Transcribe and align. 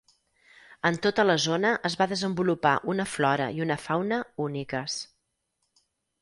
En 0.89 0.95
tota 1.05 1.25
la 1.27 1.35
zona 1.43 1.73
es 1.89 1.97
va 1.99 2.07
desenvolupar 2.13 2.71
una 2.95 3.05
flora 3.17 3.51
i 3.59 3.63
una 3.67 3.79
fauna 3.85 4.19
úniques. 4.49 4.99